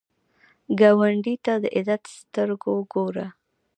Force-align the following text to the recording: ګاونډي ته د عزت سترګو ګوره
ګاونډي 0.79 1.35
ته 1.45 1.53
د 1.63 1.65
عزت 1.75 2.03
سترګو 2.17 2.75
ګوره 2.93 3.27